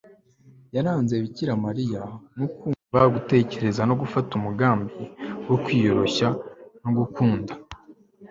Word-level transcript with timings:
yaranze 0.75 1.13
bikira 1.23 1.53
mariya 1.65 2.01
nko 2.33 2.47
kumva, 2.57 2.99
gutekereza 3.15 3.81
no 3.89 3.95
gufata 4.01 4.31
umugambi, 4.39 4.97
kwiyoroshya 5.63 6.29
no 6.81 6.91
gukunda 6.97 7.53